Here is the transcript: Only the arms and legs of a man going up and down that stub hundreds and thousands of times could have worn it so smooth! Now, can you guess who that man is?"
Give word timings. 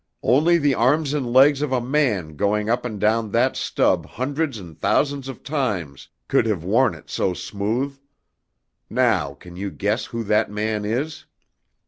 Only 0.23 0.57
the 0.57 0.73
arms 0.73 1.13
and 1.13 1.31
legs 1.31 1.61
of 1.61 1.71
a 1.71 1.79
man 1.79 2.35
going 2.35 2.71
up 2.71 2.85
and 2.85 2.99
down 2.99 3.29
that 3.33 3.55
stub 3.55 4.03
hundreds 4.07 4.57
and 4.57 4.75
thousands 4.75 5.27
of 5.29 5.43
times 5.43 6.09
could 6.27 6.47
have 6.47 6.63
worn 6.63 6.95
it 6.95 7.07
so 7.11 7.35
smooth! 7.35 7.99
Now, 8.89 9.35
can 9.35 9.55
you 9.55 9.69
guess 9.69 10.05
who 10.07 10.23
that 10.23 10.49
man 10.49 10.85
is?" 10.85 11.25